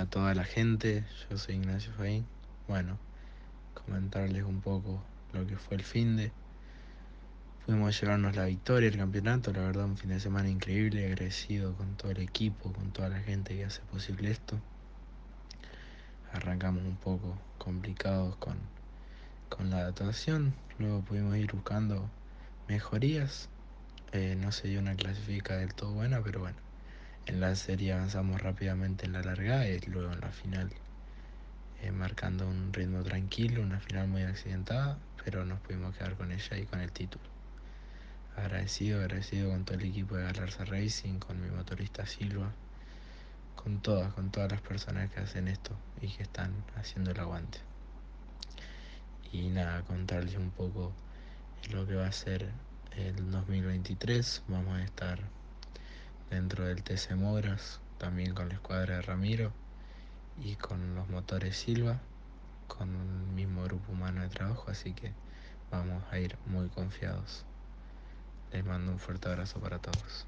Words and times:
a 0.00 0.06
toda 0.06 0.34
la 0.34 0.44
gente, 0.44 1.04
yo 1.28 1.36
soy 1.36 1.56
Ignacio 1.56 1.92
Faín. 1.92 2.26
Bueno, 2.66 2.98
comentarles 3.74 4.44
un 4.44 4.62
poco 4.62 5.02
lo 5.34 5.46
que 5.46 5.56
fue 5.58 5.76
el 5.76 5.82
fin 5.82 6.16
de. 6.16 6.32
Pudimos 7.66 8.00
llevarnos 8.00 8.34
la 8.34 8.46
victoria, 8.46 8.88
el 8.88 8.96
campeonato, 8.96 9.52
la 9.52 9.60
verdad 9.60 9.84
un 9.84 9.98
fin 9.98 10.08
de 10.08 10.18
semana 10.18 10.48
increíble, 10.48 11.06
agradecido 11.06 11.74
con 11.76 11.96
todo 11.96 12.10
el 12.12 12.20
equipo, 12.20 12.72
con 12.72 12.92
toda 12.92 13.10
la 13.10 13.20
gente 13.20 13.54
que 13.54 13.66
hace 13.66 13.82
posible 13.82 14.30
esto. 14.30 14.58
Arrancamos 16.32 16.82
un 16.82 16.96
poco 16.96 17.36
complicados 17.58 18.36
con, 18.36 18.56
con 19.50 19.68
la 19.68 19.78
adaptación, 19.80 20.54
luego 20.78 21.02
pudimos 21.02 21.36
ir 21.36 21.52
buscando 21.52 22.08
mejorías. 22.68 23.50
Eh, 24.12 24.34
no 24.40 24.50
se 24.50 24.68
dio 24.68 24.80
una 24.80 24.94
clasifica 24.96 25.58
del 25.58 25.74
todo 25.74 25.92
buena, 25.92 26.22
pero 26.22 26.40
bueno, 26.40 26.56
en 27.26 27.40
la 27.40 27.54
serie 27.54 27.92
avanzamos 27.92 28.40
rápidamente 28.40 29.06
en 29.06 29.12
la 29.12 29.22
largada 29.22 29.68
y 29.68 29.80
luego 29.80 30.12
en 30.12 30.20
la 30.20 30.30
final 30.30 30.70
eh, 31.82 31.92
marcando 31.92 32.46
un 32.46 32.72
ritmo 32.72 33.02
tranquilo, 33.02 33.62
una 33.62 33.80
final 33.80 34.08
muy 34.08 34.22
accidentada, 34.22 34.98
pero 35.24 35.44
nos 35.46 35.60
pudimos 35.60 35.96
quedar 35.96 36.14
con 36.14 36.30
ella 36.30 36.58
y 36.58 36.66
con 36.66 36.80
el 36.80 36.92
título. 36.92 37.24
Agradecido, 38.36 39.00
agradecido 39.00 39.50
con 39.50 39.64
todo 39.64 39.78
el 39.78 39.86
equipo 39.86 40.16
de 40.16 40.24
Galarza 40.24 40.64
Racing, 40.64 41.18
con 41.18 41.40
mi 41.40 41.50
motorista 41.50 42.04
Silva, 42.04 42.52
con 43.56 43.80
todas, 43.80 44.12
con 44.12 44.30
todas 44.30 44.52
las 44.52 44.60
personas 44.60 45.10
que 45.10 45.20
hacen 45.20 45.48
esto 45.48 45.74
y 46.02 46.08
que 46.08 46.22
están 46.22 46.52
haciendo 46.76 47.12
el 47.12 47.20
aguante. 47.20 47.58
Y 49.32 49.48
nada, 49.48 49.82
contarles 49.82 50.36
un 50.36 50.50
poco 50.50 50.92
lo 51.72 51.86
que 51.86 51.94
va 51.94 52.06
a 52.06 52.12
ser 52.12 52.50
el 52.96 53.30
2023. 53.30 54.42
Vamos 54.48 54.76
a 54.78 54.82
estar 54.82 55.20
dentro 56.30 56.64
del 56.64 56.82
TC 56.82 57.16
Mogras, 57.16 57.80
también 57.98 58.34
con 58.34 58.48
la 58.48 58.54
escuadra 58.54 58.96
de 58.96 59.02
Ramiro 59.02 59.52
y 60.42 60.54
con 60.54 60.94
los 60.94 61.08
motores 61.08 61.56
Silva, 61.58 62.00
con 62.68 62.94
el 62.94 63.34
mismo 63.34 63.64
grupo 63.64 63.92
humano 63.92 64.22
de 64.22 64.28
trabajo, 64.28 64.70
así 64.70 64.92
que 64.92 65.12
vamos 65.70 66.02
a 66.10 66.18
ir 66.18 66.38
muy 66.46 66.68
confiados. 66.68 67.44
Les 68.52 68.64
mando 68.64 68.92
un 68.92 68.98
fuerte 68.98 69.28
abrazo 69.28 69.60
para 69.60 69.78
todos. 69.78 70.26